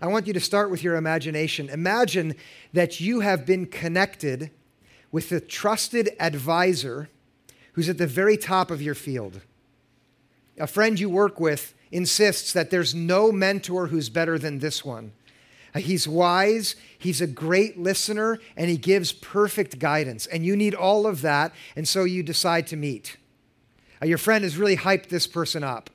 [0.00, 1.68] I want you to start with your imagination.
[1.68, 2.36] Imagine
[2.72, 4.50] that you have been connected
[5.10, 7.08] with a trusted advisor
[7.72, 9.40] who's at the very top of your field.
[10.58, 15.12] A friend you work with insists that there's no mentor who's better than this one.
[15.74, 20.26] Uh, he's wise, he's a great listener, and he gives perfect guidance.
[20.26, 23.16] And you need all of that, and so you decide to meet.
[24.02, 25.90] Uh, your friend has really hyped this person up.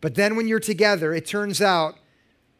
[0.00, 1.96] But then when you're together, it turns out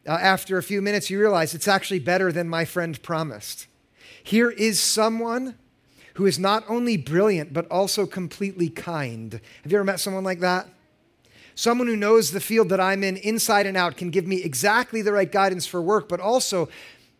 [0.07, 3.67] uh, after a few minutes, you realize it's actually better than my friend promised.
[4.23, 5.55] Here is someone
[6.15, 9.39] who is not only brilliant, but also completely kind.
[9.63, 10.67] Have you ever met someone like that?
[11.55, 15.01] Someone who knows the field that I'm in inside and out can give me exactly
[15.01, 16.69] the right guidance for work, but also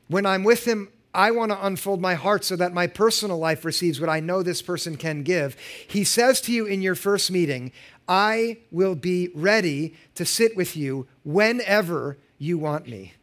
[0.08, 3.64] when I'm with him, I want to unfold my heart so that my personal life
[3.64, 5.56] receives what I know this person can give.
[5.88, 7.72] He says to you in your first meeting,
[8.08, 13.14] I will be ready to sit with you whenever you want me.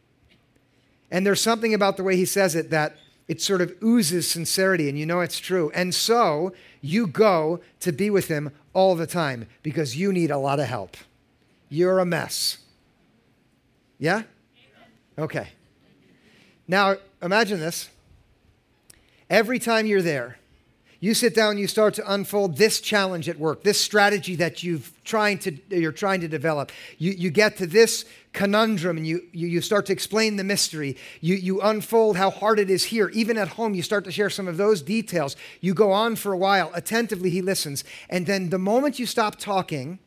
[1.11, 4.89] And there's something about the way he says it that it sort of oozes sincerity,
[4.89, 5.71] and you know it's true.
[5.73, 10.37] And so you go to be with him all the time because you need a
[10.37, 10.97] lot of help.
[11.69, 12.57] You're a mess.
[13.97, 14.23] Yeah?
[15.17, 15.49] Okay.
[16.67, 17.89] Now, imagine this.
[19.29, 20.37] Every time you're there,
[21.03, 24.89] you sit down, you start to unfold this challenge at work, this strategy that you've
[25.03, 26.71] trying to, you're trying to develop.
[26.97, 30.95] You, you get to this conundrum and you, you, you start to explain the mystery.
[31.19, 33.09] You, you unfold how hard it is here.
[33.09, 35.35] Even at home, you start to share some of those details.
[35.59, 36.71] You go on for a while.
[36.73, 37.83] Attentively, he listens.
[38.09, 39.99] And then the moment you stop talking,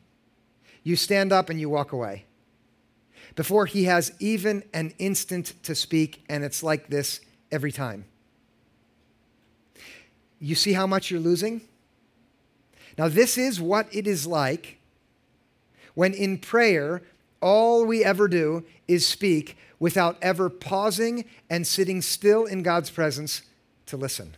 [0.81, 2.25] you stand up and you walk away.
[3.35, 8.05] Before he has even an instant to speak, and it's like this every time.
[10.39, 11.61] You see how much you're losing?
[12.97, 14.77] Now, this is what it is like
[15.93, 17.01] when in prayer,
[17.41, 23.41] all we ever do is speak without ever pausing and sitting still in God's presence
[23.87, 24.35] to listen.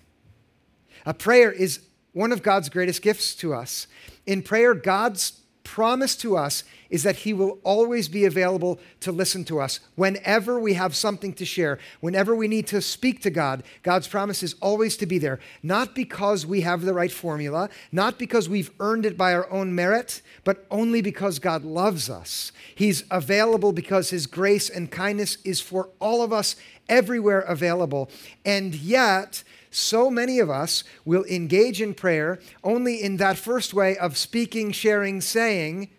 [1.05, 1.81] A prayer is
[2.13, 3.87] one of God's greatest gifts to us.
[4.25, 9.43] In prayer, God's promise to us is that He will always be available to listen
[9.45, 9.79] to us.
[9.93, 14.41] Whenever we have something to share, whenever we need to speak to God, God's promise
[14.41, 15.39] is always to be there.
[15.61, 19.75] Not because we have the right formula, not because we've earned it by our own
[19.75, 22.51] merit, but only because God loves us.
[22.73, 26.55] He's available because His grace and kindness is for all of us
[26.87, 28.09] everywhere available.
[28.43, 33.97] And yet, so many of us will engage in prayer only in that first way
[33.97, 35.89] of speaking, sharing, saying,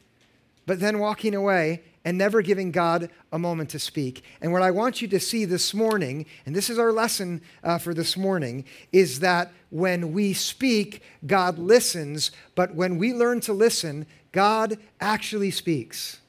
[0.66, 4.24] but then walking away and never giving God a moment to speak.
[4.40, 7.78] And what I want you to see this morning, and this is our lesson uh,
[7.78, 13.52] for this morning, is that when we speak, God listens, but when we learn to
[13.52, 16.20] listen, God actually speaks.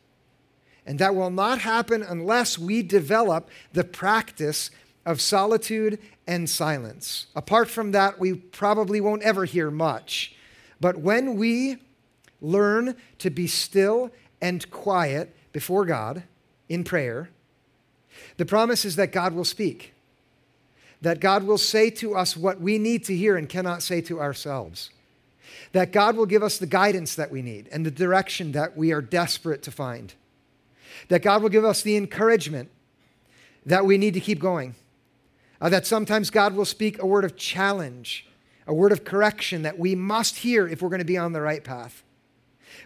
[0.86, 4.72] And that will not happen unless we develop the practice
[5.06, 6.00] of solitude
[6.32, 7.28] and silence.
[7.36, 10.34] Apart from that, we probably won't ever hear much.
[10.80, 11.76] But when we
[12.40, 14.12] learn to be still
[14.42, 16.24] and quiet before God
[16.70, 17.32] in prayer,
[18.38, 19.94] the promise is that God will speak,
[21.02, 24.22] that God will say to us what we need to hear and cannot say to
[24.22, 24.90] ourselves,
[25.74, 28.94] that God will give us the guidance that we need and the direction that we
[28.94, 30.14] are desperate to find,
[31.10, 32.70] that God will give us the encouragement
[33.66, 34.76] that we need to keep going
[35.62, 38.28] uh, that sometimes God will speak a word of challenge,
[38.66, 41.42] a word of correction that we must hear if we're going to be on the
[41.42, 42.04] right path.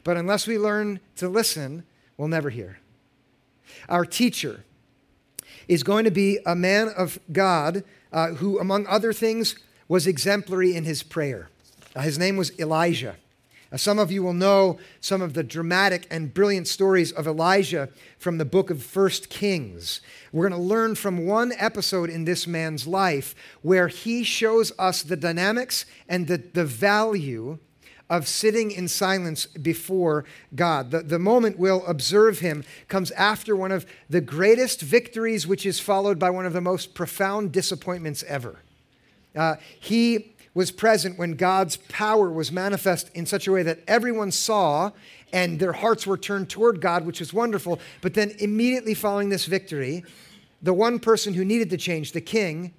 [0.03, 1.85] But unless we learn to listen,
[2.17, 2.79] we'll never hear.
[3.87, 4.65] Our teacher
[5.67, 9.55] is going to be a man of God uh, who, among other things,
[9.87, 11.49] was exemplary in his prayer.
[11.95, 13.15] Uh, his name was Elijah.
[13.77, 18.37] Some of you will know some of the dramatic and brilliant stories of Elijah from
[18.37, 20.01] the book of First Kings.
[20.31, 25.03] We're going to learn from one episode in this man's life where he shows us
[25.03, 27.57] the dynamics and the, the value
[28.09, 30.25] of sitting in silence before
[30.55, 30.91] God.
[30.91, 35.79] The, the moment we'll observe him comes after one of the greatest victories, which is
[35.79, 38.59] followed by one of the most profound disappointments ever.
[39.35, 44.31] Uh, he was present when God's power was manifest in such a way that everyone
[44.31, 44.91] saw
[45.31, 47.79] and their hearts were turned toward God, which was wonderful.
[48.01, 50.03] But then, immediately following this victory,
[50.61, 52.73] the one person who needed to change, the king,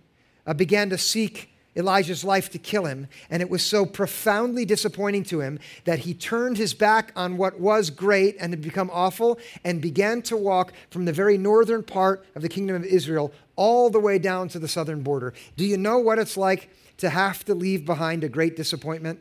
[0.46, 3.08] uh, began to seek Elijah's life to kill him.
[3.28, 7.60] And it was so profoundly disappointing to him that he turned his back on what
[7.60, 12.24] was great and had become awful and began to walk from the very northern part
[12.34, 15.34] of the kingdom of Israel all the way down to the southern border.
[15.58, 19.20] Do you know what it's like to have to leave behind a great disappointment?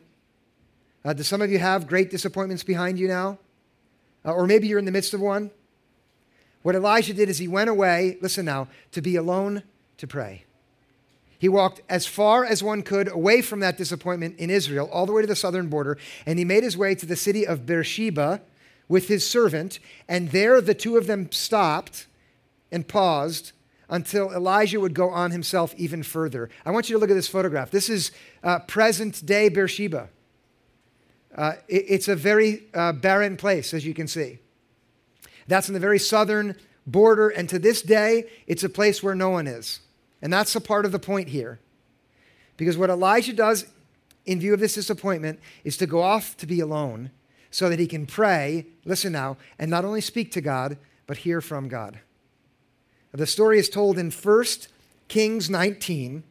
[1.04, 3.38] Uh, do some of you have great disappointments behind you now?
[4.24, 5.50] Uh, or maybe you're in the midst of one?
[6.62, 9.62] What Elijah did is he went away, listen now, to be alone
[9.98, 10.44] to pray.
[11.38, 15.12] He walked as far as one could away from that disappointment in Israel, all the
[15.12, 18.40] way to the southern border, and he made his way to the city of Beersheba
[18.88, 19.78] with his servant,
[20.08, 22.06] and there the two of them stopped
[22.72, 23.52] and paused
[23.88, 26.50] until Elijah would go on himself even further.
[26.64, 27.70] I want you to look at this photograph.
[27.70, 28.10] This is
[28.42, 30.08] uh, present day Beersheba.
[31.34, 34.38] Uh, it, it's a very uh, barren place, as you can see.
[35.46, 36.56] That's in the very southern
[36.86, 39.80] border, and to this day, it's a place where no one is.
[40.22, 41.60] And that's a part of the point here.
[42.56, 43.66] Because what Elijah does
[44.24, 47.10] in view of this disappointment is to go off to be alone
[47.50, 51.40] so that he can pray, listen now, and not only speak to God, but hear
[51.40, 52.00] from God.
[53.12, 54.44] The story is told in 1
[55.08, 56.22] Kings 19.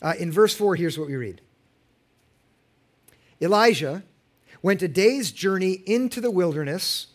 [0.00, 1.40] Uh, in verse 4, here's what we read
[3.40, 4.02] Elijah
[4.62, 7.08] went a day's journey into the wilderness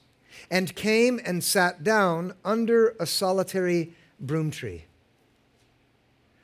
[0.49, 4.85] and came and sat down under a solitary broom tree.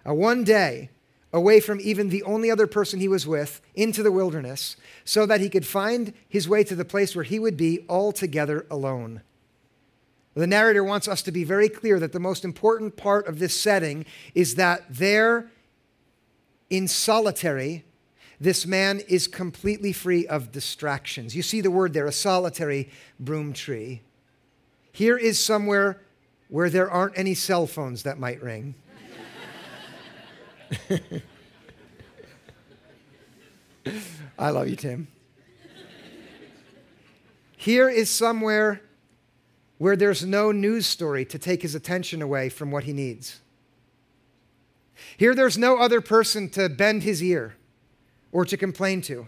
[0.08, 0.90] Uh, one day,
[1.32, 5.42] away from even the only other person he was with, into the wilderness, so that
[5.42, 9.22] he could find his way to the place where he would be altogether alone.
[10.40, 13.54] The narrator wants us to be very clear that the most important part of this
[13.60, 15.52] setting is that there,
[16.70, 17.84] in solitary,
[18.40, 21.36] this man is completely free of distractions.
[21.36, 22.90] You see the word there, a solitary
[23.20, 24.02] broom tree.
[24.94, 26.00] Here is somewhere
[26.48, 28.76] where there aren't any cell phones that might ring.
[34.40, 35.10] I love you, Tim.
[37.58, 38.80] Here is somewhere
[39.80, 43.40] where there's no news story to take his attention away from what he needs.
[45.18, 47.56] Here, there's no other person to bend his ear
[48.32, 49.28] or to complain to.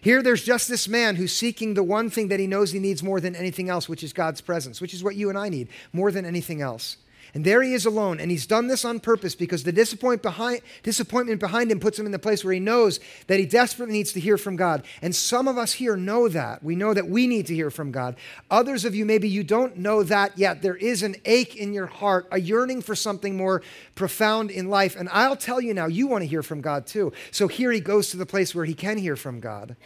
[0.00, 3.02] Here, there's just this man who's seeking the one thing that he knows he needs
[3.02, 5.68] more than anything else, which is God's presence, which is what you and I need
[5.92, 6.98] more than anything else.
[7.34, 8.20] And there he is alone.
[8.20, 12.06] And he's done this on purpose because the disappointment behind, disappointment behind him puts him
[12.06, 14.84] in the place where he knows that he desperately needs to hear from God.
[15.02, 16.62] And some of us here know that.
[16.62, 18.16] We know that we need to hear from God.
[18.50, 20.62] Others of you, maybe you don't know that yet.
[20.62, 23.62] There is an ache in your heart, a yearning for something more
[23.94, 24.96] profound in life.
[24.96, 27.12] And I'll tell you now, you want to hear from God too.
[27.30, 29.76] So here he goes to the place where he can hear from God.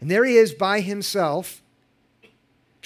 [0.00, 1.62] And there he is by himself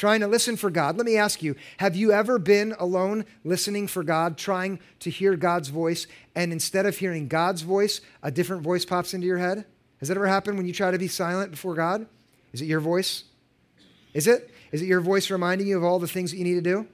[0.02, 0.96] trying to listen for God.
[0.96, 5.36] Let me ask you have you ever been alone listening for God, trying to hear
[5.36, 9.64] God's voice, and instead of hearing God's voice, a different voice pops into your head?
[10.00, 12.04] Has that ever happened when you try to be silent before God?
[12.52, 13.22] Is it your voice?
[14.12, 14.50] Is it?
[14.72, 16.84] Is it your voice reminding you of all the things that you need to do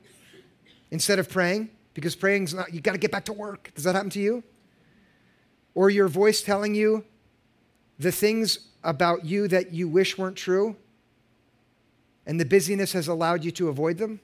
[0.91, 1.71] instead of praying?
[1.95, 3.71] Because praying's not, you got to get back to work.
[3.75, 4.45] Does that happen to you?
[5.75, 7.07] Or your voice telling you
[7.99, 10.77] the things about you that you wish weren't true?
[12.29, 14.21] And the busyness has allowed you to avoid them?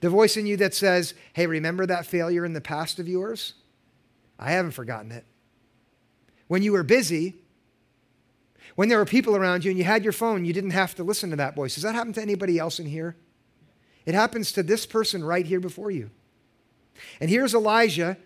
[0.00, 3.54] The voice in you that says, hey, remember that failure in the past of yours?
[4.38, 5.24] I haven't forgotten it.
[6.46, 7.34] When you were busy,
[8.76, 11.04] when there were people around you and you had your phone, you didn't have to
[11.04, 11.74] listen to that voice.
[11.74, 13.16] Does that happen to anybody else in here?
[14.04, 16.10] It happens to this person right here before you.
[17.20, 18.16] And here's Elijah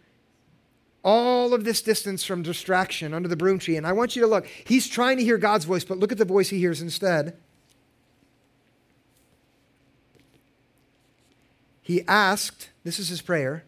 [1.03, 3.77] all of this distance from distraction under the broom tree.
[3.77, 4.47] And I want you to look.
[4.47, 7.37] He's trying to hear God's voice, but look at the voice he hears instead.
[11.83, 13.65] He asked, this is his prayer,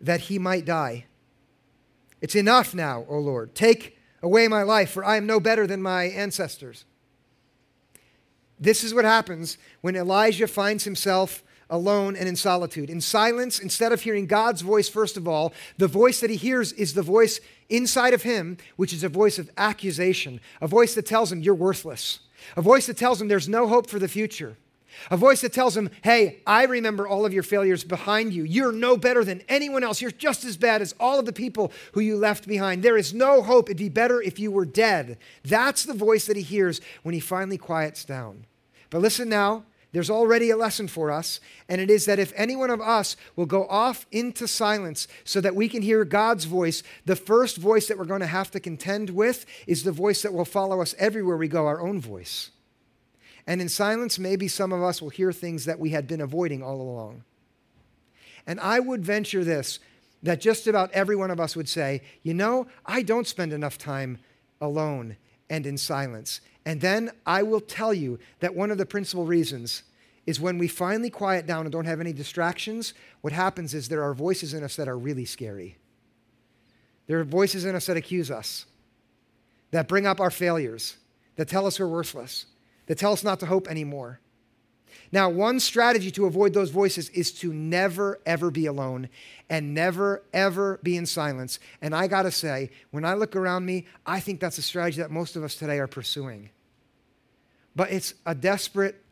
[0.00, 1.06] that he might die.
[2.20, 3.54] It's enough now, O Lord.
[3.54, 6.84] Take away my life, for I am no better than my ancestors.
[8.58, 12.90] This is what happens when Elijah finds himself alone and in solitude.
[12.90, 16.72] In silence, instead of hearing God's voice, first of all, the voice that he hears
[16.72, 21.06] is the voice inside of him, which is a voice of accusation, a voice that
[21.06, 22.20] tells him, You're worthless,
[22.56, 24.56] a voice that tells him there's no hope for the future.
[25.10, 28.44] A voice that tells him, Hey, I remember all of your failures behind you.
[28.44, 30.00] You're no better than anyone else.
[30.00, 32.82] You're just as bad as all of the people who you left behind.
[32.82, 33.68] There is no hope.
[33.68, 35.18] It'd be better if you were dead.
[35.44, 38.46] That's the voice that he hears when he finally quiets down.
[38.88, 39.64] But listen now
[39.96, 43.16] there's already a lesson for us, and it is that if any one of us
[43.34, 47.88] will go off into silence so that we can hear God's voice, the first voice
[47.88, 50.94] that we're going to have to contend with is the voice that will follow us
[50.98, 52.50] everywhere we go, our own voice.
[53.46, 56.62] And in silence, maybe some of us will hear things that we had been avoiding
[56.62, 57.24] all along.
[58.46, 59.78] And I would venture this
[60.22, 63.78] that just about every one of us would say, you know, I don't spend enough
[63.78, 64.18] time
[64.60, 65.16] alone
[65.48, 66.42] and in silence.
[66.66, 69.84] And then I will tell you that one of the principal reasons
[70.26, 74.02] is when we finally quiet down and don't have any distractions, what happens is there
[74.02, 75.78] are voices in us that are really scary.
[77.06, 78.66] There are voices in us that accuse us,
[79.70, 80.96] that bring up our failures,
[81.36, 82.46] that tell us we're worthless,
[82.86, 84.18] that tell us not to hope anymore.
[85.12, 89.08] Now, one strategy to avoid those voices is to never, ever be alone
[89.48, 91.60] and never, ever be in silence.
[91.80, 95.00] And I got to say, when I look around me, I think that's a strategy
[95.00, 96.50] that most of us today are pursuing.
[97.76, 99.04] But it's a desperate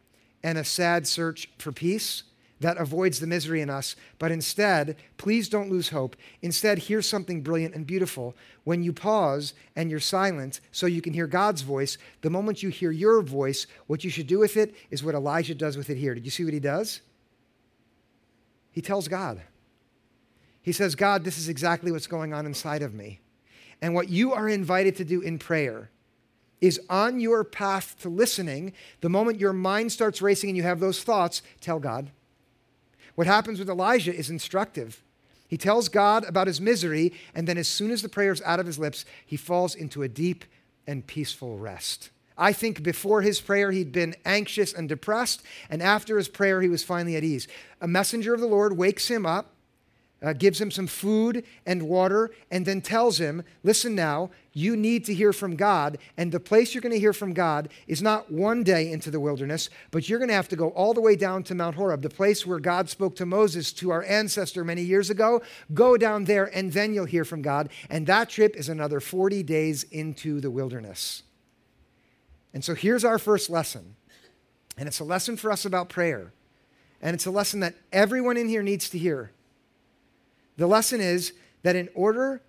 [0.42, 2.24] and a sad search for peace
[2.60, 3.94] that avoids the misery in us.
[4.18, 6.16] But instead, please don't lose hope.
[6.40, 8.34] Instead, hear something brilliant and beautiful.
[8.64, 12.70] When you pause and you're silent so you can hear God's voice, the moment you
[12.70, 15.98] hear your voice, what you should do with it is what Elijah does with it
[15.98, 16.14] here.
[16.14, 17.02] Did you see what he does?
[18.70, 19.42] He tells God.
[20.62, 23.20] He says, God, this is exactly what's going on inside of me.
[23.82, 25.90] And what you are invited to do in prayer
[26.66, 30.80] is on your path to listening, the moment your mind starts racing and you have
[30.80, 32.10] those thoughts, tell God.
[33.14, 35.02] What happens with Elijah is instructive.
[35.46, 38.60] He tells God about his misery, and then as soon as the prayer is out
[38.60, 40.44] of his lips, he falls into a deep
[40.86, 42.10] and peaceful rest.
[42.36, 46.68] I think before his prayer, he'd been anxious and depressed, and after his prayer, he
[46.68, 47.46] was finally at ease.
[47.80, 49.53] A messenger of the Lord wakes him up
[50.22, 55.04] uh, gives him some food and water, and then tells him, Listen now, you need
[55.04, 55.98] to hear from God.
[56.16, 59.20] And the place you're going to hear from God is not one day into the
[59.20, 62.02] wilderness, but you're going to have to go all the way down to Mount Horeb,
[62.02, 65.42] the place where God spoke to Moses, to our ancestor many years ago.
[65.74, 67.68] Go down there, and then you'll hear from God.
[67.90, 71.22] And that trip is another 40 days into the wilderness.
[72.54, 73.96] And so here's our first lesson.
[74.78, 76.32] And it's a lesson for us about prayer.
[77.02, 79.32] And it's a lesson that everyone in here needs to hear.
[80.56, 81.32] The lesson is
[81.62, 82.42] that in order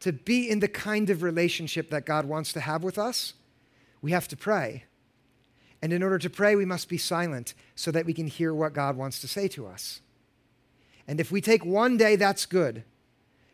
[0.00, 3.34] to be in the kind of relationship that God wants to have with us,
[4.02, 4.84] we have to pray.
[5.82, 8.72] And in order to pray, we must be silent so that we can hear what
[8.72, 10.00] God wants to say to us.
[11.06, 12.82] And if we take one day, that's good.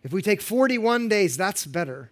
[0.03, 2.11] If we take 41 days, that's better.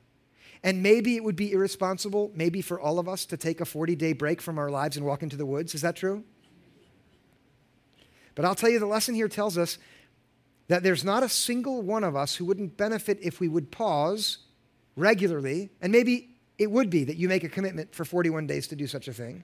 [0.63, 3.97] And maybe it would be irresponsible, maybe for all of us, to take a 40
[3.97, 5.75] day break from our lives and walk into the woods.
[5.75, 6.25] Is that true?
[8.35, 9.79] But I'll tell you, the lesson here tells us
[10.71, 14.39] that there's not a single one of us who wouldn't benefit if we would pause
[14.95, 18.77] regularly, and maybe it would be that you make a commitment for 41 days to
[18.77, 19.43] do such a thing,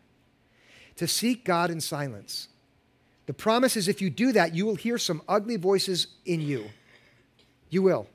[0.94, 2.46] to seek God in silence.
[3.26, 6.66] The promise is if you do that, you will hear some ugly voices in you.
[7.70, 8.06] You will.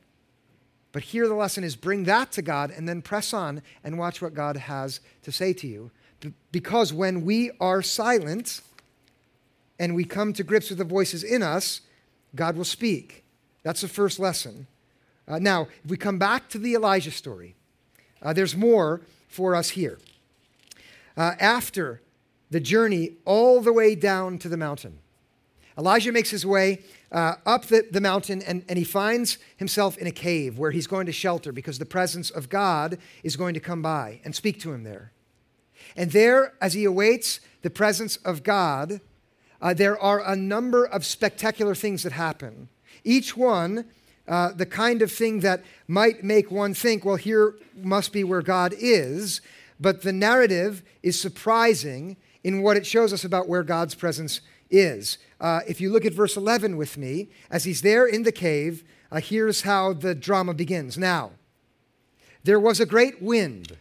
[0.93, 4.21] But here the lesson is bring that to God and then press on and watch
[4.21, 5.91] what God has to say to you.
[6.53, 8.61] Because when we are silent
[9.77, 11.81] and we come to grips with the voices in us,
[12.35, 13.23] God will speak.
[13.63, 14.67] That's the first lesson.
[15.27, 17.55] Uh, now, if we come back to the Elijah story,
[18.21, 19.99] uh, there's more for us here.
[21.15, 22.01] Uh, after
[22.49, 24.99] the journey all the way down to the mountain,
[25.77, 30.07] Elijah makes his way uh, up the, the mountain and, and he finds himself in
[30.07, 33.59] a cave where he's going to shelter because the presence of God is going to
[33.59, 35.11] come by and speak to him there.
[35.95, 39.01] And there, as he awaits the presence of God,
[39.61, 42.67] uh, there are a number of spectacular things that happen.
[43.03, 43.85] Each one,
[44.27, 48.41] uh, the kind of thing that might make one think, well, here must be where
[48.41, 49.41] God is.
[49.79, 55.17] But the narrative is surprising in what it shows us about where God's presence is.
[55.39, 58.83] Uh, if you look at verse 11 with me, as he's there in the cave,
[59.11, 60.97] uh, here's how the drama begins.
[60.97, 61.31] Now,
[62.43, 63.77] there was a great wind,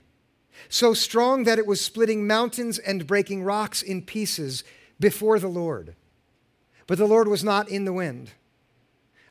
[0.68, 4.64] so strong that it was splitting mountains and breaking rocks in pieces
[5.00, 5.97] before the Lord.
[6.87, 8.30] But the Lord was not in the wind.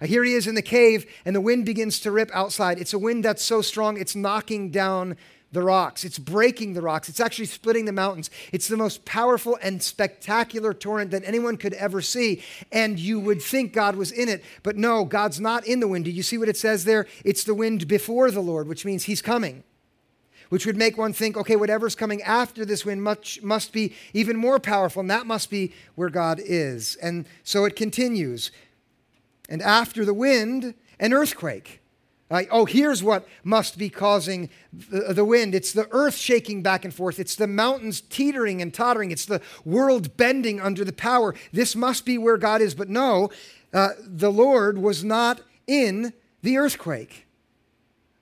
[0.02, 2.80] Uh, here he is in the cave, and the wind begins to rip outside.
[2.80, 5.16] It's a wind that's so strong, it's knocking down
[5.52, 6.06] the rocks.
[6.06, 7.10] It's breaking the rocks.
[7.10, 8.30] It's actually splitting the mountains.
[8.52, 12.44] It's the most powerful and spectacular torrent that anyone could ever see.
[12.72, 16.06] And you would think God was in it, but no, God's not in the wind.
[16.06, 17.08] Do you see what it says there?
[17.26, 19.64] It's the wind before the Lord, which means he's coming
[20.50, 24.36] which would make one think, okay, whatever's coming after this wind much, must be even
[24.36, 26.96] more powerful, and that must be where God is.
[26.98, 28.52] And so it continues.
[29.48, 31.82] And after the wind, an earthquake.
[32.32, 36.86] Uh, oh, here's what must be causing the, the, wind it's the earth shaking back
[36.86, 41.34] and forth, it's the mountains teetering and tottering, it's the world bending under the power.
[41.52, 42.76] This must be where God is.
[42.76, 43.32] But no,
[43.74, 46.14] uh, the Lord was not in
[46.44, 47.26] the earthquake.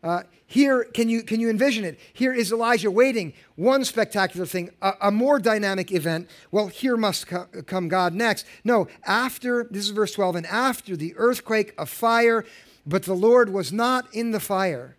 [0.01, 1.99] Uh, here, can you, can you envision it?
[2.13, 3.33] Here is Elijah waiting.
[3.55, 6.29] One spectacular thing, a, a more dynamic event.
[6.51, 8.45] Well, here must co- come God next.
[8.63, 12.45] No, after, this is verse 12, and after the earthquake, a fire,
[12.85, 14.95] but the Lord was not in the fire.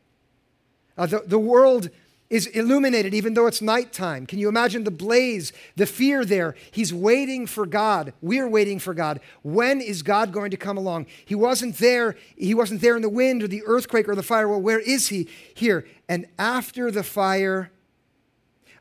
[0.99, 1.88] Uh, the, the world
[2.30, 4.26] is illuminated even though it's nighttime.
[4.26, 6.54] Can you imagine the blaze, the fear there?
[6.70, 8.12] He's waiting for God.
[8.20, 9.20] We're waiting for God.
[9.42, 11.06] When is God going to come along?
[11.25, 12.16] He wasn't there.
[12.37, 14.47] He wasn't there in the wind or the earthquake or the fire.
[14.47, 15.28] Well, where is he?
[15.54, 15.87] Here.
[16.08, 17.70] And after the fire,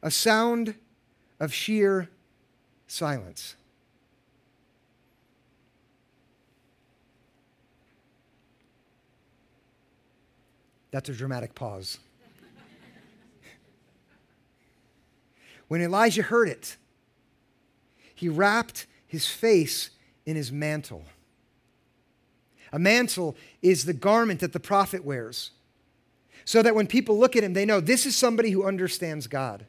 [0.03, 0.75] a sound
[1.39, 2.09] of sheer
[2.87, 3.55] silence.
[10.91, 11.99] That's a dramatic pause.
[15.67, 16.77] When Elijah heard it,
[18.15, 19.91] he wrapped his face
[20.25, 21.03] in his mantle.
[22.71, 25.51] A mantle is the garment that the prophet wears,
[26.45, 29.65] so that when people look at him, they know this is somebody who understands God.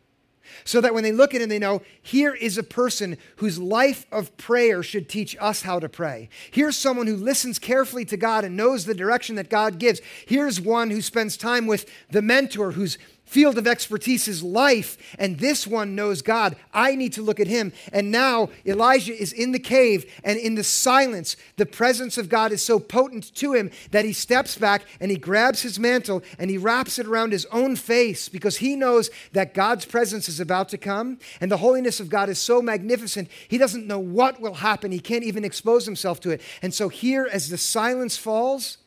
[0.64, 4.06] So that when they look at him, they know here is a person whose life
[4.10, 6.30] of prayer should teach us how to pray.
[6.50, 10.00] Here's someone who listens carefully to God and knows the direction that God gives.
[10.26, 12.96] Here's one who spends time with the mentor who's
[13.28, 16.56] field of expertise is life, and this one knows God.
[16.72, 17.72] I need to look at him.
[17.92, 22.52] And now Elijah is in the cave, and in the silence, the presence of God
[22.52, 26.50] is so potent to him that he steps back and he grabs his mantle and
[26.50, 30.68] he wraps it around his own face because he knows that God's presence is about
[30.70, 34.54] to come, and the holiness of God is so magnificent, he doesn't know what will
[34.54, 34.92] happen.
[34.92, 36.40] He can't even expose himself to it.
[36.62, 38.78] And so, here, as the silence falls,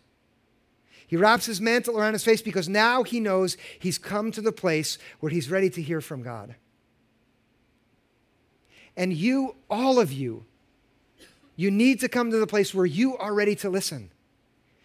[1.11, 4.53] he wraps his mantle around his face because now he knows he's come to the
[4.53, 6.55] place where he's ready to hear from God.
[8.95, 10.45] And you, all of you,
[11.57, 14.09] you need to come to the place where you are ready to listen.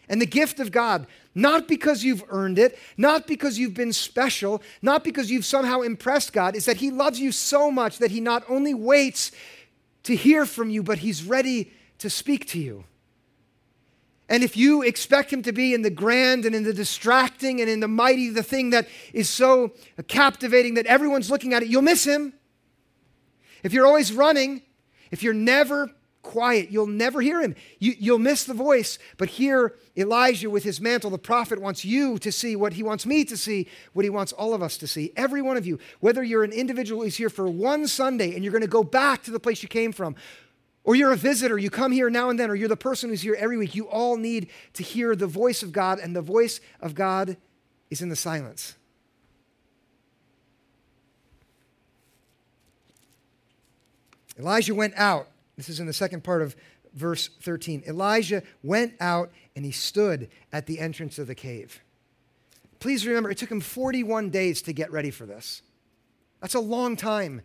[0.09, 4.61] And the gift of God, not because you've earned it, not because you've been special,
[4.83, 8.21] not because you've somehow impressed God, is that He loves you so much that He
[8.21, 9.31] not only waits
[10.03, 12.83] to hear from you, but He's ready to speak to you.
[14.29, 17.71] And if you expect him to be in the grand and in the distracting and
[17.71, 19.73] in the mighty, the thing that is so
[20.09, 22.33] captivating that everyone's looking at it, you'll miss him.
[23.63, 24.63] If you're always running,
[25.11, 25.91] if you're never
[26.27, 27.55] quiet, you'll never hear him.
[27.79, 28.99] You, will miss the voice.
[29.17, 33.07] But here, Elijah with his mantle, the prophet wants you to see what he wants
[33.07, 35.13] me to see, what he wants all of us to see.
[35.17, 38.53] Every one of you, whether you're an individual who's here for one Sunday and you're
[38.53, 40.17] going to go back to the place you came from,
[40.87, 43.23] or you're a visitor, you come here now and then, or you're the person who's
[43.23, 46.61] here every week, you all need to hear the voice of God, and the voice
[46.81, 47.37] of God
[47.91, 48.77] is in the silence.
[54.39, 55.27] Elijah went out.
[55.57, 56.55] This is in the second part of
[56.95, 57.83] verse 13.
[57.89, 61.81] Elijah went out and he stood at the entrance of the cave.
[62.79, 65.63] Please remember, it took him 41 days to get ready for this.
[66.41, 67.43] That's a long time.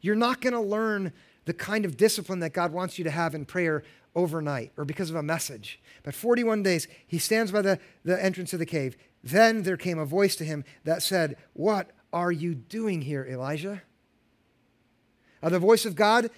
[0.00, 1.12] You're not going to learn
[1.50, 3.82] the kind of discipline that God wants you to have in prayer
[4.14, 5.80] overnight or because of a message.
[6.04, 8.96] But 41 days, he stands by the, the entrance of the cave.
[9.24, 13.82] Then there came a voice to him that said, What are you doing here, Elijah?
[15.42, 16.30] Uh, the voice of God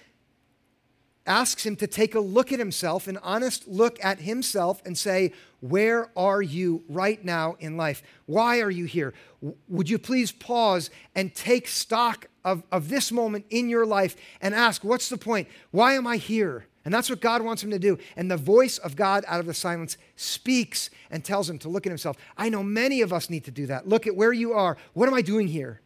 [1.25, 5.31] asks him to take a look at himself, an honest look at himself, and say,
[5.61, 8.03] Where are you right now in life?
[8.25, 9.13] Why are you here?
[9.67, 14.53] Would you please pause and take stock of, of this moment in your life and
[14.53, 15.47] ask, What's the point?
[15.71, 16.65] Why am I here?
[16.85, 17.97] And that's what God wants him to do.
[18.17, 21.85] And the voice of God out of the silence speaks and tells him to look
[21.85, 22.17] at himself.
[22.37, 23.87] I know many of us need to do that.
[23.87, 24.77] Look at where you are.
[24.93, 25.79] What am I doing here?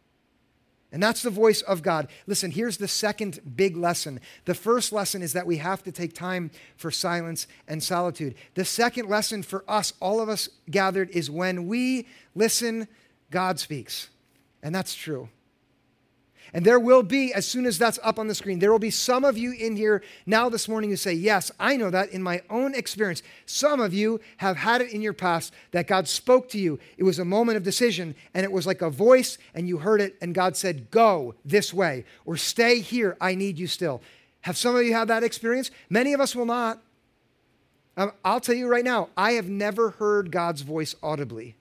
[0.90, 2.08] And that's the voice of God.
[2.26, 4.20] Listen, here's the second big lesson.
[4.46, 8.34] The first lesson is that we have to take time for silence and solitude.
[8.54, 12.88] The second lesson for us, all of us gathered, is when we listen,
[13.30, 14.08] God speaks.
[14.62, 15.28] And that's true.
[16.52, 18.90] And there will be, as soon as that's up on the screen, there will be
[18.90, 22.22] some of you in here now this morning who say, Yes, I know that in
[22.22, 23.22] my own experience.
[23.46, 26.78] Some of you have had it in your past that God spoke to you.
[26.96, 30.00] It was a moment of decision, and it was like a voice, and you heard
[30.00, 33.16] it, and God said, Go this way, or stay here.
[33.20, 34.00] I need you still.
[34.42, 35.70] Have some of you had that experience?
[35.90, 36.80] Many of us will not.
[37.98, 41.56] Um, I'll tell you right now, I have never heard God's voice audibly.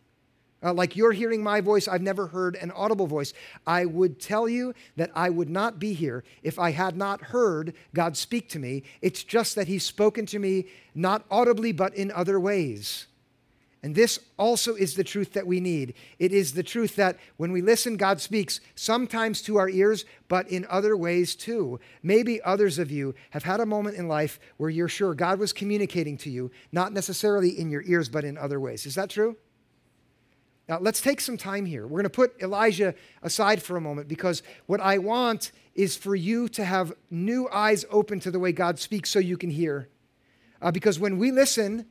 [0.63, 3.34] Uh, like you're hearing my voice, I've never heard an audible voice.
[3.67, 7.76] I would tell you that I would not be here if I had not heard
[7.93, 8.84] God speak to me.
[9.02, 10.65] It's just that He's spoken to me
[10.96, 13.06] not audibly, but in other ways.
[13.84, 15.93] And this also is the truth that we need.
[16.17, 20.50] It is the truth that when we listen, God speaks, sometimes to our ears, but
[20.50, 21.80] in other ways too.
[22.02, 25.54] Maybe others of you have had a moment in life where you're sure God was
[25.54, 28.88] communicating to you, not necessarily in your ears, but in other ways.
[28.88, 29.38] Is that true?
[30.69, 31.84] Now, let's take some time here.
[31.84, 36.15] We're going to put Elijah aside for a moment because what I want is for
[36.15, 39.88] you to have new eyes open to the way God speaks so you can hear.
[40.62, 41.86] Uh, because when we listen,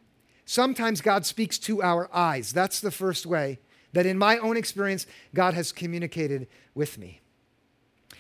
[0.45, 2.53] sometimes God speaks to our eyes.
[2.53, 3.61] That's the first way
[3.93, 7.21] that, in my own experience, God has communicated with me.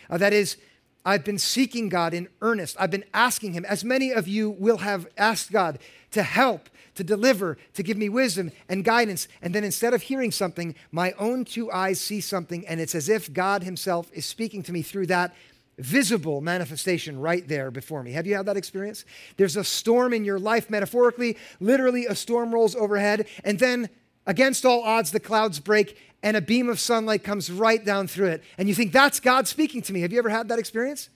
[0.09, 0.57] Uh, that is,
[1.05, 2.77] I've been seeking God in earnest.
[2.79, 5.79] I've been asking Him, as many of you will have asked God
[6.13, 9.29] to help to deliver, to give me wisdom and guidance.
[9.41, 13.09] And then instead of hearing something, my own two eyes see something, and it's as
[13.09, 15.35] if God Himself is speaking to me through that
[15.79, 18.13] visible manifestation right there before me.
[18.13, 19.05] Have you had that experience?
[19.37, 23.91] There's a storm in your life, metaphorically, literally, a storm rolls overhead, and then
[24.27, 28.29] Against all odds, the clouds break and a beam of sunlight comes right down through
[28.29, 28.43] it.
[28.59, 30.01] And you think, that's God speaking to me.
[30.01, 31.09] Have you ever had that experience?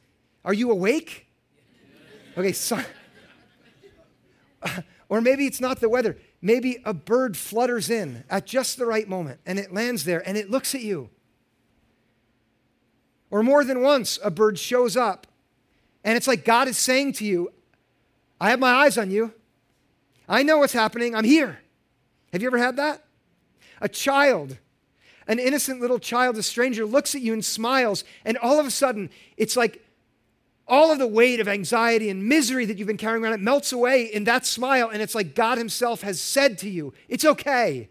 [0.44, 1.26] Are you awake?
[2.38, 2.80] Okay, so,
[5.10, 6.16] or maybe it's not the weather.
[6.40, 10.38] Maybe a bird flutters in at just the right moment and it lands there and
[10.38, 11.10] it looks at you.
[13.28, 15.26] Or more than once, a bird shows up
[16.04, 17.52] and it's like God is saying to you,
[18.40, 19.34] I have my eyes on you.
[20.28, 21.14] I know what's happening.
[21.14, 21.58] I'm here.
[22.32, 23.04] Have you ever had that?
[23.80, 24.58] A child,
[25.26, 28.70] an innocent little child, a stranger, looks at you and smiles, and all of a
[28.70, 29.84] sudden, it's like
[30.70, 33.72] all of the weight of anxiety and misery that you've been carrying around, it melts
[33.72, 37.88] away in that smile, and it's like God Himself has said to you, It's okay.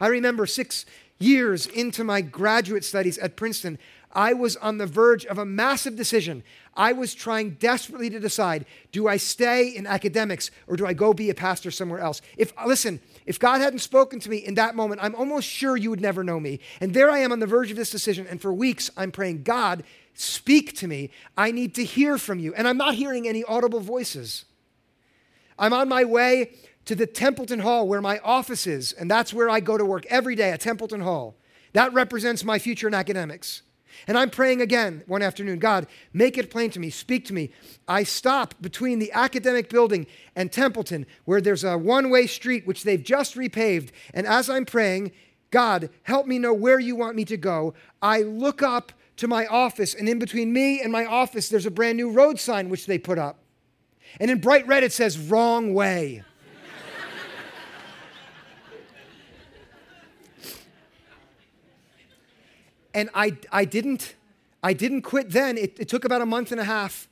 [0.00, 0.86] I remember six
[1.18, 3.78] years into my graduate studies at Princeton,
[4.12, 6.42] I was on the verge of a massive decision.
[6.74, 11.12] I was trying desperately to decide do I stay in academics or do I go
[11.12, 12.22] be a pastor somewhere else?
[12.36, 15.90] If, listen, if God hadn't spoken to me in that moment, I'm almost sure you
[15.90, 16.60] would never know me.
[16.80, 18.26] And there I am on the verge of this decision.
[18.26, 19.82] And for weeks, I'm praying, God,
[20.18, 21.10] speak to me.
[21.36, 22.52] I need to hear from you.
[22.54, 24.44] And I'm not hearing any audible voices.
[25.58, 26.52] I'm on my way
[26.86, 30.06] to the Templeton Hall where my office is, and that's where I go to work
[30.06, 31.36] every day at Templeton Hall.
[31.72, 33.62] That represents my future in academics.
[34.06, 37.50] And I'm praying again one afternoon God, make it plain to me, speak to me.
[37.86, 42.84] I stop between the academic building and Templeton, where there's a one way street which
[42.84, 43.90] they've just repaved.
[44.14, 45.12] And as I'm praying,
[45.50, 47.74] God, help me know where you want me to go.
[48.02, 51.70] I look up to my office, and in between me and my office, there's a
[51.70, 53.40] brand new road sign which they put up.
[54.18, 56.22] And in bright red, it says, wrong way.
[62.94, 64.14] and I, I didn't
[64.60, 65.56] I didn't quit then.
[65.56, 67.08] It, it took about a month and a half,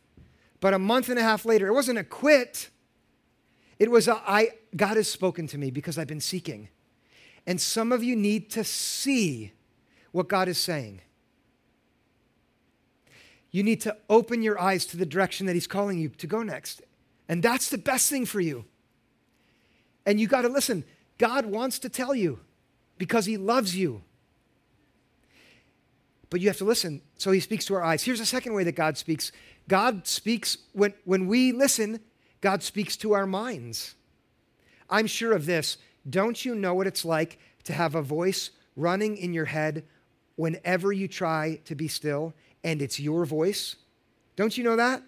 [0.60, 2.70] but a month and a half later, it wasn't a quit.
[3.78, 6.68] It was a, I God has spoken to me because I've been seeking.
[7.46, 9.52] And some of you need to see
[10.10, 11.02] what God is saying.
[13.56, 16.42] You need to open your eyes to the direction that He's calling you to go
[16.42, 16.82] next.
[17.26, 18.66] And that's the best thing for you.
[20.04, 20.84] And you got to listen.
[21.16, 22.40] God wants to tell you
[22.98, 24.02] because He loves you
[26.28, 27.00] but you have to listen.
[27.18, 28.02] So he speaks to our eyes.
[28.02, 29.32] Here's a second way that God speaks
[29.68, 32.00] God speaks, when, when we listen,
[32.40, 33.94] God speaks to our minds.
[34.90, 35.78] I'm sure of this.
[36.10, 39.84] Don't you know what it's like to have a voice running in your head
[40.36, 42.34] whenever you try to be still
[42.66, 43.76] and it's your voice?
[44.34, 45.00] Don't you know that?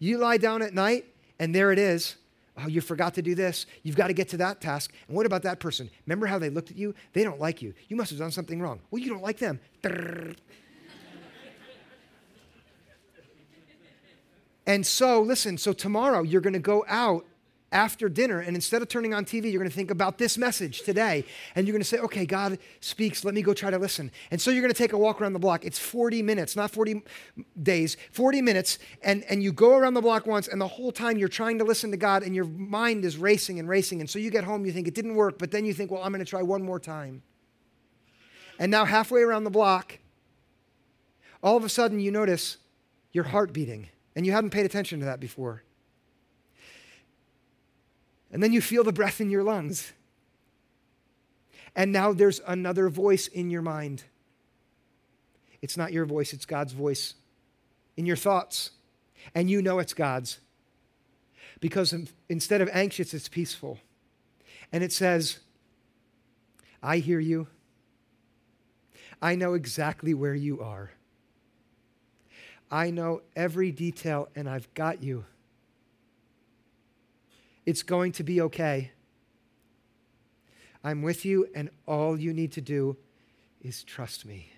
[0.00, 1.06] You lie down at night
[1.38, 2.16] and there it is.
[2.58, 3.66] Oh, you forgot to do this.
[3.84, 4.92] You've got to get to that task.
[5.06, 5.88] And what about that person?
[6.06, 6.96] Remember how they looked at you?
[7.12, 7.72] They don't like you.
[7.86, 8.80] You must have done something wrong.
[8.90, 9.60] Well, you don't like them.
[14.66, 17.24] and so, listen, so tomorrow you're going to go out
[17.70, 20.82] after dinner, and instead of turning on TV, you're going to think about this message
[20.82, 21.24] today.
[21.54, 23.24] And you're going to say, okay, God speaks.
[23.24, 24.10] Let me go try to listen.
[24.30, 25.66] And so you're going to take a walk around the block.
[25.66, 27.02] It's 40 minutes, not 40
[27.62, 28.78] days, 40 minutes.
[29.02, 31.64] And, and you go around the block once, and the whole time you're trying to
[31.64, 34.00] listen to God, and your mind is racing and racing.
[34.00, 36.02] And so you get home, you think it didn't work, but then you think, well,
[36.02, 37.22] I'm going to try one more time.
[38.58, 39.98] And now, halfway around the block,
[41.42, 42.56] all of a sudden you notice
[43.12, 45.64] your heart beating, and you hadn't paid attention to that before.
[48.30, 49.92] And then you feel the breath in your lungs.
[51.74, 54.04] And now there's another voice in your mind.
[55.62, 57.14] It's not your voice, it's God's voice
[57.96, 58.70] in your thoughts.
[59.34, 60.38] And you know it's God's.
[61.60, 61.94] Because
[62.28, 63.78] instead of anxious, it's peaceful.
[64.72, 65.38] And it says,
[66.82, 67.48] I hear you.
[69.20, 70.92] I know exactly where you are.
[72.70, 75.24] I know every detail, and I've got you.
[77.68, 78.92] It's going to be okay.
[80.82, 82.96] I'm with you, and all you need to do
[83.60, 84.50] is trust me.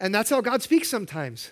[0.00, 1.50] And that's how God speaks sometimes.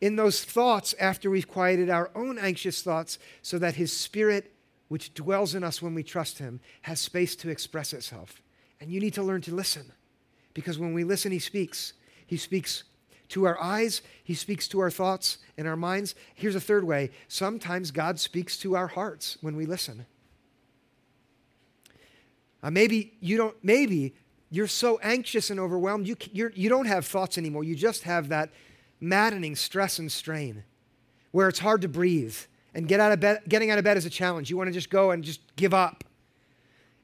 [0.00, 4.52] In those thoughts, after we've quieted our own anxious thoughts, so that His Spirit,
[4.86, 8.40] which dwells in us when we trust Him, has space to express itself.
[8.80, 9.90] And you need to learn to listen.
[10.54, 11.94] Because when we listen, He speaks.
[12.28, 12.84] He speaks
[13.32, 16.14] to our eyes, He speaks to our thoughts and our minds.
[16.34, 20.06] Here's a third way sometimes God speaks to our hearts when we listen.
[22.62, 24.14] Uh, maybe you don't, maybe
[24.50, 27.64] you're so anxious and overwhelmed, you, you're, you don't have thoughts anymore.
[27.64, 28.50] You just have that
[29.00, 30.62] maddening stress and strain
[31.32, 32.36] where it's hard to breathe
[32.74, 34.50] and get out of bed, getting out of bed is a challenge.
[34.50, 36.04] You want to just go and just give up.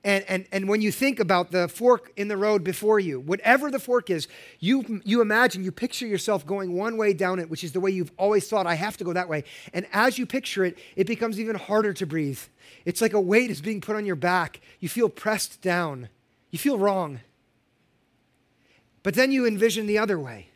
[0.04, 3.70] And, and, and when you think about the fork in the road before you, whatever
[3.70, 4.28] the fork is,
[4.60, 7.90] you, you imagine, you picture yourself going one way down it, which is the way
[7.90, 9.42] you've always thought, I have to go that way.
[9.74, 12.38] And as you picture it, it becomes even harder to breathe.
[12.84, 14.60] It's like a weight is being put on your back.
[14.78, 16.08] You feel pressed down.
[16.50, 17.20] You feel wrong.
[19.02, 20.48] But then you envision the other way.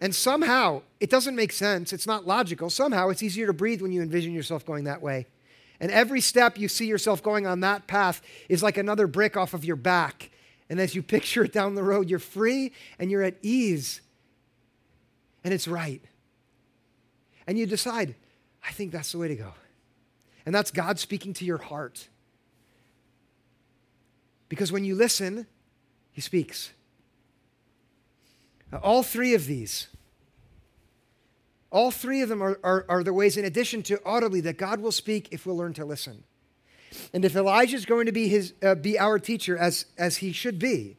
[0.00, 1.92] And somehow, it doesn't make sense.
[1.92, 2.68] It's not logical.
[2.68, 5.26] Somehow, it's easier to breathe when you envision yourself going that way.
[5.80, 9.54] And every step you see yourself going on that path is like another brick off
[9.54, 10.30] of your back.
[10.68, 14.00] And as you picture it down the road, you're free and you're at ease.
[15.44, 16.02] And it's right.
[17.46, 18.14] And you decide,
[18.66, 19.52] I think that's the way to go.
[20.44, 22.08] And that's God speaking to your heart.
[24.48, 25.46] Because when you listen,
[26.12, 26.72] He speaks.
[28.82, 29.88] All three of these
[31.76, 34.80] all three of them are, are, are, the ways, in addition to audibly, that God
[34.80, 36.24] will speak if we'll learn to listen.
[37.12, 40.32] And if Elijah is going to be, his, uh, be our teacher, as, as he
[40.32, 40.96] should be,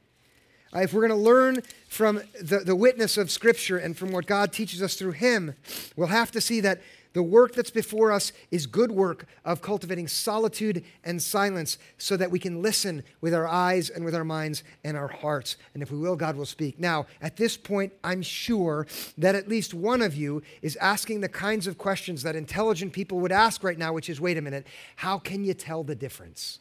[0.76, 4.28] uh, if we're going to learn from the, the witness of Scripture and from what
[4.28, 5.56] God teaches us through him,
[5.96, 10.08] we'll have to see that the work that's before us is good work of cultivating
[10.08, 14.64] solitude and silence so that we can listen with our eyes and with our minds
[14.84, 15.58] and our hearts.
[15.74, 16.80] And if we will, God will speak.
[16.80, 21.30] Now, at this point, I'm sure that at least one of you is asking the
[21.30, 24.68] kinds of questions that intelligent people would ask right now, which is wait a minute,
[24.98, 26.60] how can you tell the difference?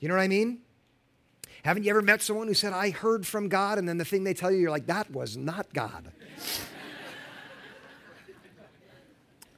[0.00, 0.58] You know what I mean?
[1.64, 4.24] Haven't you ever met someone who said, I heard from God, and then the thing
[4.24, 6.12] they tell you, you're like, that was not God?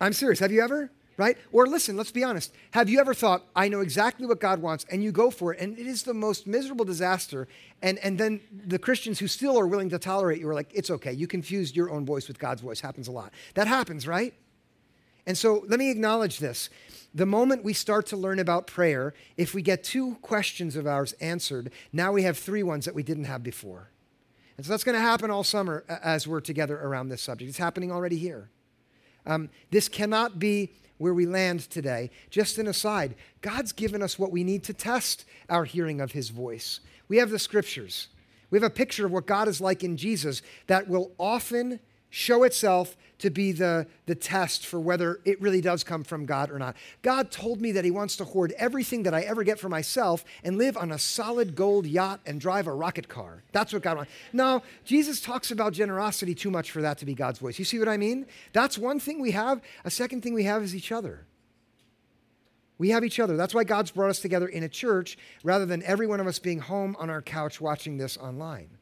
[0.00, 0.38] I'm serious.
[0.40, 0.90] Have you ever?
[1.18, 1.38] Right?
[1.50, 2.52] Or listen, let's be honest.
[2.72, 5.60] Have you ever thought, I know exactly what God wants, and you go for it,
[5.60, 7.48] and it is the most miserable disaster,
[7.80, 10.90] and, and then the Christians who still are willing to tolerate you are like, it's
[10.90, 11.14] okay.
[11.14, 12.80] You confused your own voice with God's voice.
[12.80, 13.32] Happens a lot.
[13.54, 14.34] That happens, right?
[15.26, 16.68] And so let me acknowledge this.
[17.14, 21.14] The moment we start to learn about prayer, if we get two questions of ours
[21.14, 23.90] answered, now we have three ones that we didn't have before.
[24.58, 27.48] And so that's going to happen all summer as we're together around this subject.
[27.48, 28.50] It's happening already here.
[29.26, 32.10] Um, this cannot be where we land today.
[32.30, 36.30] Just an aside, God's given us what we need to test our hearing of his
[36.30, 36.80] voice.
[37.08, 38.08] We have the scriptures.
[38.50, 41.80] We have a picture of what God is like in Jesus that will often
[42.16, 46.50] show itself to be the, the test for whether it really does come from God
[46.50, 46.74] or not.
[47.02, 50.24] God told me that He wants to hoard everything that I ever get for myself
[50.42, 53.42] and live on a solid gold yacht and drive a rocket car.
[53.52, 54.12] That's what God wants.
[54.32, 57.58] Now, Jesus talks about generosity too much for that to be God's voice.
[57.58, 58.24] You see what I mean?
[58.54, 59.60] That's one thing we have.
[59.84, 61.26] A second thing we have is each other.
[62.78, 63.36] We have each other.
[63.36, 66.38] That's why God's brought us together in a church rather than every one of us
[66.38, 68.75] being home on our couch watching this online.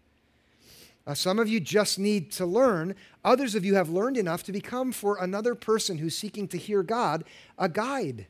[1.06, 2.94] Uh, some of you just need to learn.
[3.24, 6.82] Others of you have learned enough to become, for another person who's seeking to hear
[6.82, 7.24] God,
[7.58, 8.26] a guide.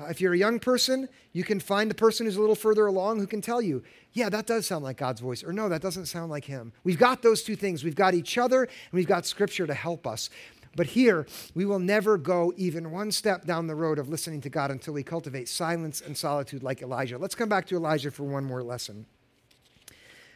[0.00, 2.86] Uh, if you're a young person, you can find a person who's a little further
[2.86, 5.82] along who can tell you, yeah, that does sound like God's voice, or no, that
[5.82, 6.72] doesn't sound like Him.
[6.82, 7.84] We've got those two things.
[7.84, 10.30] We've got each other, and we've got Scripture to help us.
[10.74, 14.48] But here, we will never go even one step down the road of listening to
[14.48, 17.18] God until we cultivate silence and solitude like Elijah.
[17.18, 19.04] Let's come back to Elijah for one more lesson.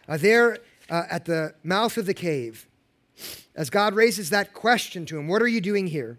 [0.07, 0.59] Uh, there
[0.91, 2.67] uh, at the mouth of the cave,
[3.55, 6.19] as God raises that question to him, What are you doing here?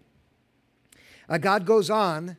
[1.28, 2.36] Uh, God goes on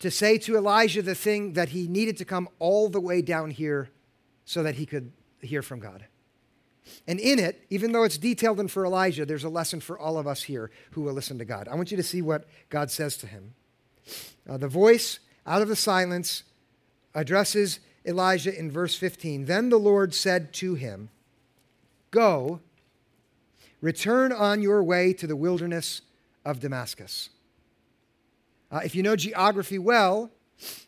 [0.00, 3.50] to say to Elijah the thing that he needed to come all the way down
[3.50, 3.90] here
[4.44, 6.04] so that he could hear from God.
[7.06, 10.18] And in it, even though it's detailed and for Elijah, there's a lesson for all
[10.18, 11.68] of us here who will listen to God.
[11.68, 13.54] I want you to see what God says to him.
[14.48, 16.44] Uh, the voice out of the silence
[17.14, 19.44] addresses Elijah in verse 15.
[19.44, 21.10] Then the Lord said to him,
[22.10, 22.60] Go,
[23.80, 26.02] return on your way to the wilderness
[26.44, 27.30] of Damascus.
[28.70, 30.30] Uh, if you know geography well,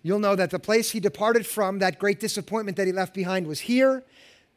[0.03, 3.46] you'll know that the place he departed from, that great disappointment that he left behind,
[3.46, 4.03] was here.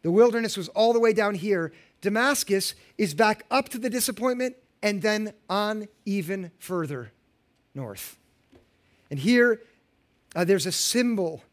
[0.01, 1.71] The wilderness was all the way down here.
[2.01, 7.11] Damascus is back up to the disappointment and then on even further
[7.73, 8.17] north.
[9.09, 9.61] And here,
[10.35, 11.43] uh, there's a symbol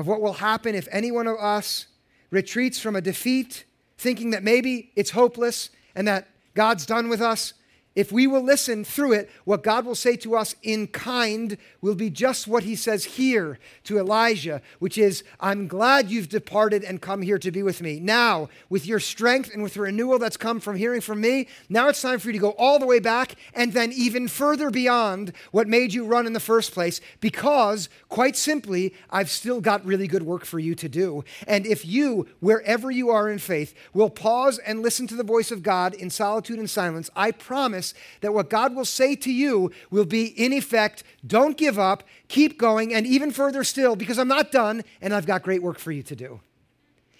[0.00, 1.86] of what will happen if any one of us
[2.30, 3.66] retreats from a defeat,
[3.98, 7.52] thinking that maybe it's hopeless and that God's done with us,
[8.00, 11.94] if we will listen through it, what God will say to us in kind will
[11.94, 17.02] be just what he says here to Elijah, which is, I'm glad you've departed and
[17.02, 18.00] come here to be with me.
[18.00, 21.88] Now, with your strength and with the renewal that's come from hearing from me, now
[21.88, 25.34] it's time for you to go all the way back and then even further beyond
[25.50, 30.06] what made you run in the first place, because, quite simply, I've still got really
[30.06, 31.22] good work for you to do.
[31.46, 35.50] And if you, wherever you are in faith, will pause and listen to the voice
[35.50, 37.89] of God in solitude and silence, I promise
[38.20, 42.58] that what God will say to you will be, in effect, don't give up, keep
[42.58, 45.92] going, and even further still, because I'm not done and I've got great work for
[45.92, 46.40] you to do.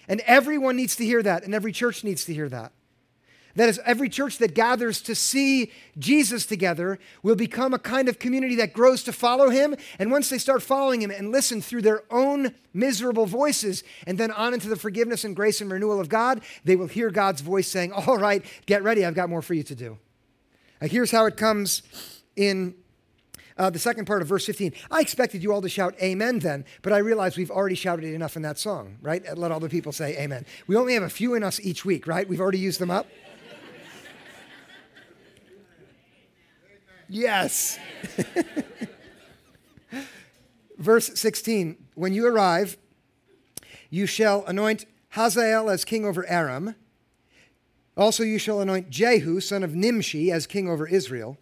[0.07, 2.71] And everyone needs to hear that, and every church needs to hear that.
[3.55, 8.19] That is, every church that gathers to see Jesus together will become a kind of
[8.19, 9.75] community that grows to follow him.
[9.99, 14.31] And once they start following him and listen through their own miserable voices and then
[14.31, 17.67] on into the forgiveness and grace and renewal of God, they will hear God's voice
[17.67, 19.97] saying, All right, get ready, I've got more for you to do.
[20.81, 21.83] Now, here's how it comes
[22.35, 22.73] in
[23.57, 24.73] uh, the second part of verse 15.
[24.89, 28.15] I expected you all to shout amen then, but I realize we've already shouted it
[28.15, 29.23] enough in that song, right?
[29.37, 30.45] Let all the people say amen.
[30.65, 32.27] We only have a few in us each week, right?
[32.27, 33.05] We've already used them up.
[37.07, 37.77] Yes.
[40.77, 42.77] Verse 16 When you arrive,
[43.89, 46.75] you shall anoint Hazael as king over Aram.
[48.01, 51.37] Also, you shall anoint Jehu, son of Nimshi, as king over Israel.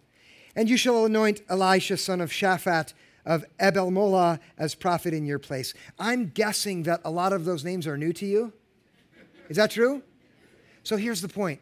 [0.54, 2.92] And you shall anoint Elisha, son of Shaphat
[3.24, 5.72] of Abel Meholah, as prophet in your place.
[5.98, 8.52] I'm guessing that a lot of those names are new to you.
[9.48, 10.02] Is that true?
[10.82, 11.60] So here's the point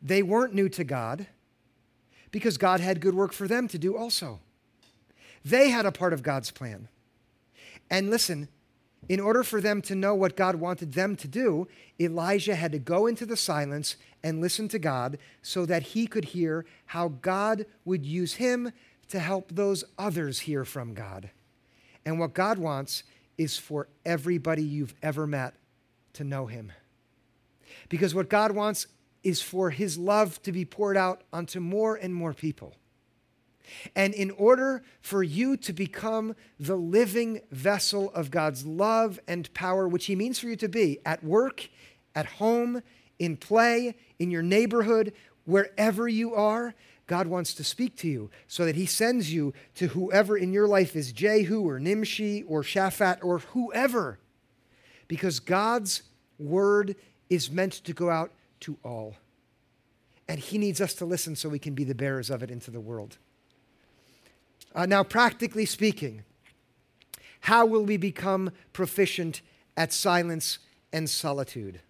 [0.00, 1.26] they weren't new to God
[2.30, 4.38] because God had good work for them to do also.
[5.44, 6.86] They had a part of God's plan.
[7.90, 8.50] And listen,
[9.08, 11.66] in order for them to know what God wanted them to do,
[11.98, 16.26] Elijah had to go into the silence and listen to God so that he could
[16.26, 18.72] hear how God would use him
[19.08, 21.30] to help those others hear from God.
[22.04, 23.02] And what God wants
[23.36, 25.54] is for everybody you've ever met
[26.12, 26.72] to know him.
[27.88, 28.86] Because what God wants
[29.22, 32.74] is for his love to be poured out onto more and more people.
[33.94, 39.86] And in order for you to become the living vessel of God's love and power,
[39.86, 41.68] which He means for you to be at work,
[42.14, 42.82] at home,
[43.18, 45.12] in play, in your neighborhood,
[45.44, 46.74] wherever you are,
[47.06, 50.68] God wants to speak to you so that He sends you to whoever in your
[50.68, 54.18] life is Jehu or Nimshi or Shaphat or whoever.
[55.08, 56.02] Because God's
[56.38, 56.94] word
[57.28, 59.16] is meant to go out to all.
[60.28, 62.70] And He needs us to listen so we can be the bearers of it into
[62.70, 63.18] the world.
[64.74, 66.22] Uh, now, practically speaking,
[67.40, 69.42] how will we become proficient
[69.76, 70.58] at silence
[70.92, 71.80] and solitude?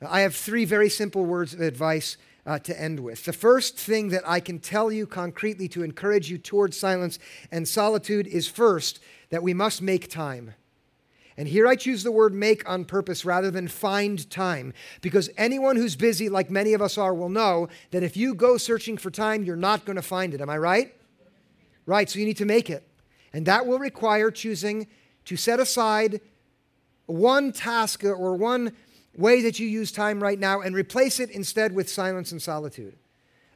[0.00, 3.24] I have three very simple words of advice uh, to end with.
[3.24, 7.18] The first thing that I can tell you concretely to encourage you towards silence
[7.50, 10.54] and solitude is first that we must make time.
[11.36, 15.76] And here I choose the word make on purpose rather than find time, because anyone
[15.76, 19.10] who's busy, like many of us are, will know that if you go searching for
[19.10, 20.40] time, you're not going to find it.
[20.40, 20.94] Am I right?
[21.86, 22.86] Right, so you need to make it.
[23.32, 24.86] And that will require choosing
[25.24, 26.20] to set aside
[27.06, 28.72] one task or one
[29.16, 32.96] way that you use time right now and replace it instead with silence and solitude.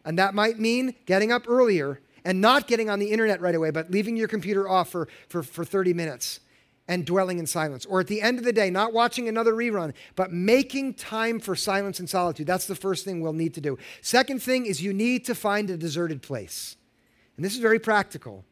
[0.05, 3.71] And that might mean getting up earlier and not getting on the internet right away,
[3.71, 6.41] but leaving your computer off for, for, for 30 minutes
[6.89, 7.85] and dwelling in silence.
[7.87, 11.57] Or at the end of the day, not watching another rerun, but making time for
[11.57, 12.47] silence and solitude.
[12.47, 13.79] That's the first thing we'll need to do.
[14.03, 16.76] Second thing is you need to find a deserted place.
[17.37, 18.45] And this is very practical.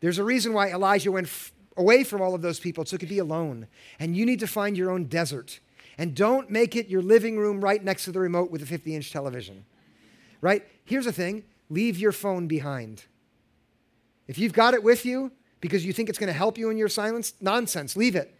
[0.00, 2.98] There's a reason why Elijah went f- away from all of those people so he
[2.98, 3.66] could be alone.
[3.98, 5.60] And you need to find your own desert.
[5.98, 8.94] And don't make it your living room right next to the remote with a 50
[8.94, 9.64] inch television.
[10.40, 10.64] Right?
[10.84, 13.04] Here's the thing leave your phone behind.
[14.28, 16.76] If you've got it with you, because you think it's going to help you in
[16.76, 17.34] your silence?
[17.40, 17.96] Nonsense.
[17.96, 18.35] Leave it.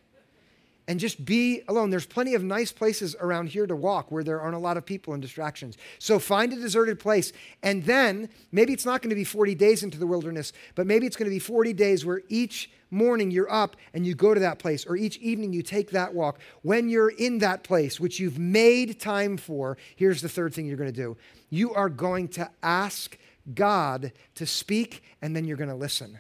[0.88, 1.90] And just be alone.
[1.90, 4.86] There's plenty of nice places around here to walk where there aren't a lot of
[4.86, 5.76] people and distractions.
[5.98, 7.32] So find a deserted place.
[7.62, 11.06] And then maybe it's not going to be 40 days into the wilderness, but maybe
[11.06, 14.40] it's going to be 40 days where each morning you're up and you go to
[14.40, 16.38] that place, or each evening you take that walk.
[16.62, 20.76] When you're in that place, which you've made time for, here's the third thing you're
[20.76, 21.16] going to do
[21.50, 23.16] you are going to ask
[23.54, 26.18] God to speak, and then you're going to listen.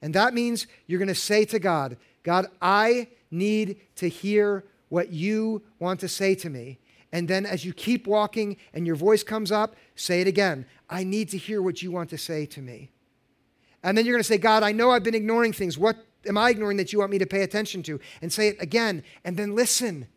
[0.00, 5.12] And that means you're going to say to God, God, I need to hear what
[5.12, 6.78] you want to say to me.
[7.12, 10.66] And then as you keep walking and your voice comes up, say it again.
[10.90, 12.90] I need to hear what you want to say to me.
[13.84, 15.78] And then you're going to say, God, I know I've been ignoring things.
[15.78, 18.00] What am I ignoring that you want me to pay attention to?
[18.20, 19.04] And say it again.
[19.24, 20.08] And then listen.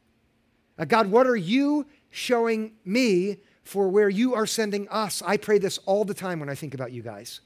[0.80, 5.22] Uh, God, what are you showing me for where you are sending us?
[5.22, 7.42] I pray this all the time when I think about you guys.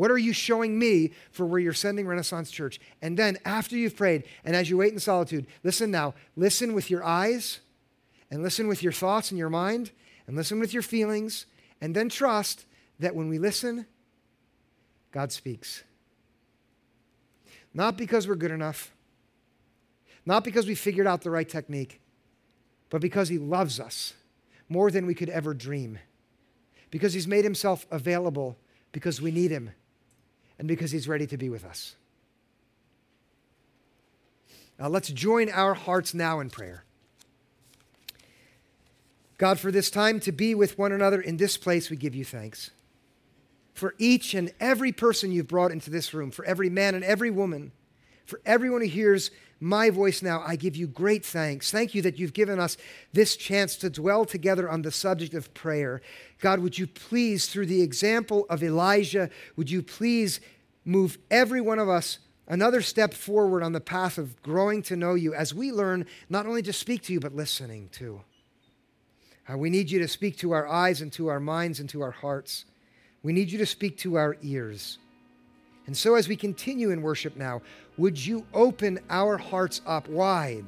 [0.00, 2.80] What are you showing me for where you're sending Renaissance Church?
[3.02, 6.14] And then after you've prayed and as you wait in solitude, listen now.
[6.36, 7.60] Listen with your eyes
[8.30, 9.90] and listen with your thoughts and your mind
[10.26, 11.44] and listen with your feelings
[11.82, 12.64] and then trust
[12.98, 13.84] that when we listen,
[15.12, 15.82] God speaks.
[17.74, 18.94] Not because we're good enough,
[20.24, 22.00] not because we figured out the right technique,
[22.88, 24.14] but because He loves us
[24.66, 25.98] more than we could ever dream
[26.90, 28.56] because he's made himself available
[28.92, 29.72] because we need him
[30.60, 31.96] and because he's ready to be with us.
[34.78, 36.84] Now let's join our hearts now in prayer.
[39.38, 42.26] God, for this time to be with one another in this place, we give you
[42.26, 42.72] thanks.
[43.72, 47.30] For each and every person you've brought into this room, for every man and every
[47.30, 47.72] woman,
[48.26, 49.30] for everyone who hears
[49.60, 51.70] my voice now, I give you great thanks.
[51.70, 52.78] Thank you that you've given us
[53.12, 56.00] this chance to dwell together on the subject of prayer.
[56.40, 60.40] God, would you please, through the example of Elijah, would you please
[60.86, 65.14] move every one of us another step forward on the path of growing to know
[65.14, 68.20] you as we learn not only to speak to you, but listening too.
[69.50, 72.00] Uh, we need you to speak to our eyes and to our minds and to
[72.02, 72.64] our hearts.
[73.22, 74.98] We need you to speak to our ears.
[75.86, 77.62] And so, as we continue in worship now,
[78.00, 80.64] would you open our hearts up wide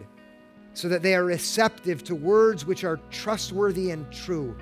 [0.75, 4.55] so that they are receptive to words which are trustworthy and true,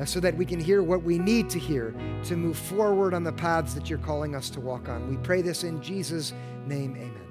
[0.00, 3.22] uh, so that we can hear what we need to hear to move forward on
[3.24, 5.06] the paths that you're calling us to walk on?
[5.06, 6.32] We pray this in Jesus'
[6.66, 7.25] name, amen.